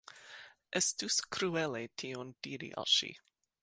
[0.79, 3.17] Estus kruele tion diri al ŝi.